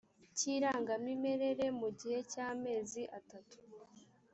cy 0.37 0.45
irangamimerere 0.55 1.65
mu 1.79 1.87
gihe 1.99 2.19
cy 2.31 2.37
amezi 2.49 3.01
atatu 3.19 3.57